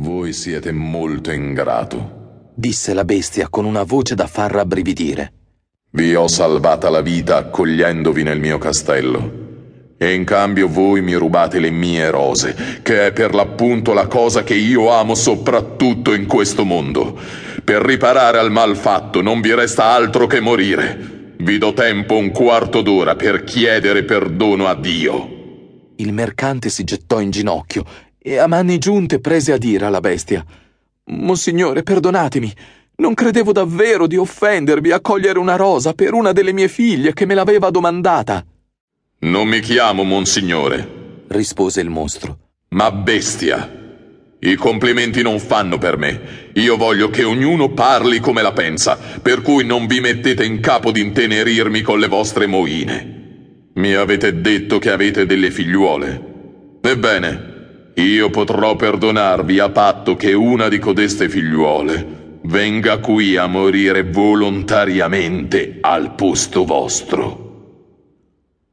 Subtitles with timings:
[0.00, 5.32] Voi siete molto ingrato, disse la bestia con una voce da far rabbrividire.
[5.90, 9.96] Vi ho salvata la vita accogliendovi nel mio castello.
[9.98, 14.44] E in cambio voi mi rubate le mie rose, che è per l'appunto la cosa
[14.44, 17.18] che io amo soprattutto in questo mondo.
[17.64, 21.34] Per riparare al mal fatto non vi resta altro che morire.
[21.38, 25.34] Vi do tempo un quarto d'ora per chiedere perdono a Dio.
[25.96, 27.84] Il mercante si gettò in ginocchio
[28.28, 30.44] e a mani giunte prese a dire alla bestia
[31.10, 32.52] Monsignore, perdonatemi.
[32.96, 37.24] Non credevo davvero di offendervi a cogliere una rosa per una delle mie figlie che
[37.24, 38.44] me l'aveva domandata.
[39.20, 42.38] Non mi chiamo Monsignore, rispose il mostro,
[42.70, 43.76] ma bestia.
[44.40, 46.50] I complimenti non fanno per me.
[46.54, 50.92] Io voglio che ognuno parli come la pensa, per cui non vi mettete in capo
[50.92, 53.70] di intenerirmi con le vostre moine.
[53.74, 56.78] Mi avete detto che avete delle figliuole.
[56.80, 57.47] Ebbene,
[58.02, 65.78] io potrò perdonarvi a patto che una di codeste figliuole venga qui a morire volontariamente
[65.80, 67.46] al posto vostro.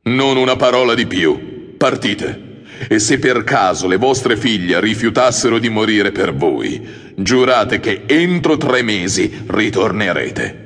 [0.04, 1.74] Non una parola di più.
[1.78, 2.44] Partite.
[2.88, 8.58] E se per caso le vostre figlie rifiutassero di morire per voi, giurate che entro
[8.58, 10.64] tre mesi ritornerete.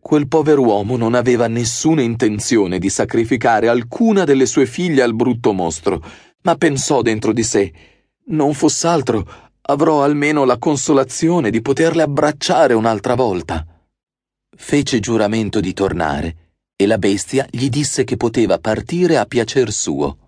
[0.00, 6.02] Quel pover'uomo non aveva nessuna intenzione di sacrificare alcuna delle sue figlie al brutto mostro,
[6.42, 7.72] ma pensò dentro di sé
[8.24, 9.26] non foss'altro
[9.62, 13.66] avrò almeno la consolazione di poterle abbracciare un'altra volta.
[14.54, 16.36] Fece giuramento di tornare
[16.76, 20.18] e la bestia gli disse che poteva partire a piacer suo.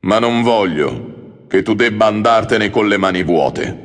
[0.00, 3.82] Ma non voglio che tu debba andartene con le mani vuote.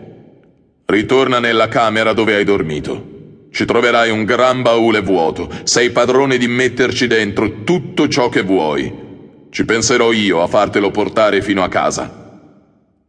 [0.85, 3.17] Ritorna nella camera dove hai dormito.
[3.51, 5.49] Ci troverai un gran baule vuoto.
[5.63, 9.08] Sei padrone di metterci dentro tutto ciò che vuoi.
[9.51, 12.27] Ci penserò io a fartelo portare fino a casa.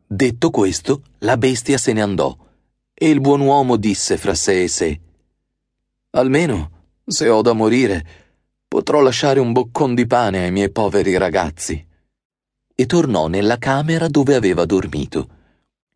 [0.06, 2.36] Detto questo, la bestia se ne andò
[2.94, 5.00] e il buon uomo disse fra sé e sé:
[6.10, 6.70] Almeno,
[7.06, 8.06] se ho da morire,
[8.66, 11.86] potrò lasciare un boccon di pane ai miei poveri ragazzi.
[12.74, 15.28] E tornò nella camera dove aveva dormito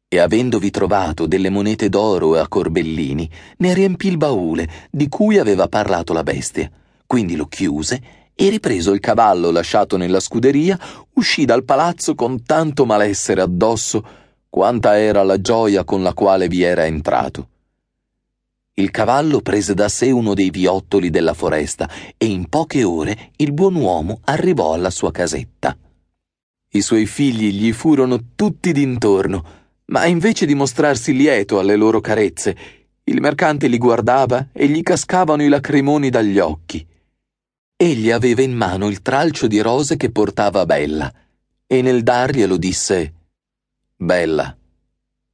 [0.09, 5.69] e avendovi trovato delle monete d'oro a corbellini, ne riempì il baule di cui aveva
[5.69, 6.71] parlato la bestia.
[7.07, 10.79] Quindi lo chiuse e ripreso il cavallo lasciato nella scuderia,
[11.15, 14.05] uscì dal palazzo con tanto malessere addosso
[14.49, 17.49] quanta era la gioia con la quale vi era entrato.
[18.75, 23.53] Il cavallo prese da sé uno dei viottoli della foresta e in poche ore il
[23.53, 25.77] buon uomo arrivò alla sua casetta.
[26.71, 29.45] I suoi figli gli furono tutti d'intorno,
[29.87, 32.57] ma invece di mostrarsi lieto alle loro carezze,
[33.05, 36.85] il mercante li guardava e gli cascavano i lacrimoni dagli occhi.
[37.77, 41.13] Egli aveva in mano il tralcio di rose che portava Bella,
[41.67, 43.15] e nel darglielo disse
[43.97, 44.57] Bella,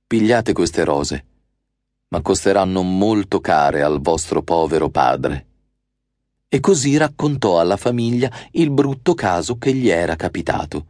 [0.06, 1.24] pigliate queste rose,
[2.08, 5.46] ma costeranno molto care al vostro povero padre.
[6.48, 10.86] E così raccontò alla famiglia il brutto caso che gli era capitato.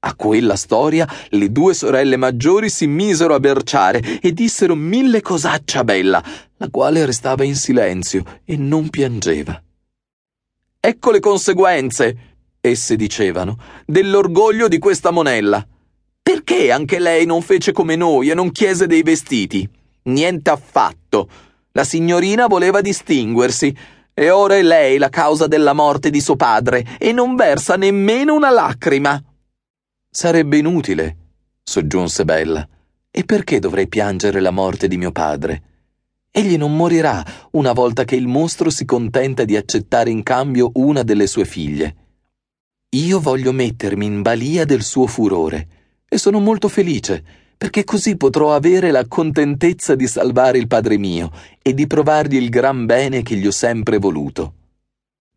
[0.00, 5.82] A quella storia le due sorelle maggiori si misero a berciare e dissero mille cosaccia
[5.82, 6.22] bella,
[6.58, 9.62] la quale restava in silenzio e non piangeva.
[10.80, 12.16] Ecco le conseguenze,
[12.60, 15.66] esse dicevano, dell'orgoglio di questa monella.
[16.22, 19.68] Perché anche lei non fece come noi e non chiese dei vestiti?
[20.04, 21.28] Niente affatto.
[21.72, 23.76] La signorina voleva distinguersi,
[24.14, 28.34] e ora è lei la causa della morte di suo padre, e non versa nemmeno
[28.34, 29.20] una lacrima.
[30.10, 31.16] Sarebbe inutile,
[31.62, 32.66] soggiunse Bella.
[33.10, 35.62] E perché dovrei piangere la morte di mio padre?
[36.38, 41.02] Egli non morirà una volta che il mostro si contenta di accettare in cambio una
[41.02, 41.96] delle sue figlie.
[42.90, 45.66] Io voglio mettermi in balia del suo furore
[46.08, 47.24] e sono molto felice
[47.58, 52.50] perché così potrò avere la contentezza di salvare il padre mio e di provargli il
[52.50, 54.54] gran bene che gli ho sempre voluto.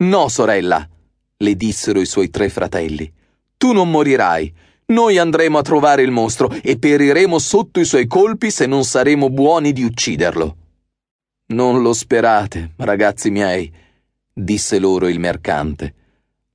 [0.04, 0.88] No, sorella,
[1.36, 3.12] le dissero i suoi tre fratelli.
[3.58, 4.54] Tu non morirai.
[4.92, 9.32] Noi andremo a trovare il mostro e periremo sotto i suoi colpi se non saremo
[9.32, 10.58] buoni di ucciderlo.
[11.52, 13.72] Non lo sperate, ragazzi miei,
[14.34, 15.94] disse loro il mercante.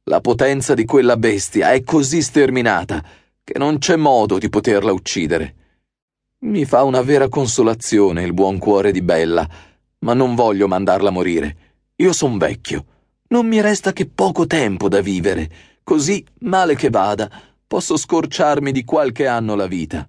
[0.04, 3.04] La potenza di quella bestia è così sterminata
[3.42, 5.54] che non c'è modo di poterla uccidere.
[6.40, 9.48] Mi fa una vera consolazione il buon cuore di Bella,
[10.00, 11.56] ma non voglio mandarla morire.
[11.96, 12.84] Io son vecchio.
[13.28, 17.30] Non mi resta che poco tempo da vivere Così, male che vada,
[17.64, 20.08] posso scorciarmi di qualche anno la vita,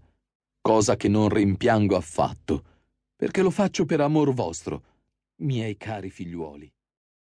[0.59, 2.63] cosa che non rimpiango affatto,
[3.17, 4.83] perché lo faccio per amor vostro,
[5.37, 6.71] miei cari figliuoli.